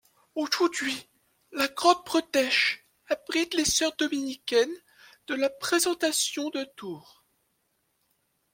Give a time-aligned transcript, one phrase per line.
[0.33, 1.11] Aujourd'hui
[1.51, 4.73] la Grande Bretèche abrite les sœurs dominicaines
[5.27, 7.23] de la Présentation de Tours.